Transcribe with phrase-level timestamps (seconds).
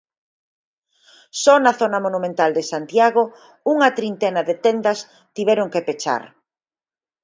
[1.43, 3.23] Só na zona monumental de Santiago
[3.73, 4.99] unha trintena de tendas
[5.35, 6.23] tiveron que pechar.